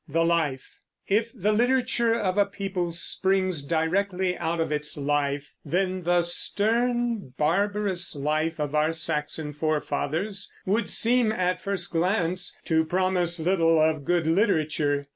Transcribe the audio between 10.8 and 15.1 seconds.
seem, at first glance, to promise little of good literature.